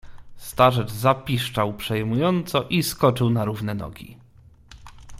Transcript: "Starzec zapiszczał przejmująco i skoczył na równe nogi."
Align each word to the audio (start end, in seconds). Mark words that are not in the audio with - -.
"Starzec 0.37 0.91
zapiszczał 0.91 1.73
przejmująco 1.73 2.63
i 2.63 2.83
skoczył 2.83 3.29
na 3.29 3.45
równe 3.45 3.73
nogi." 3.75 4.17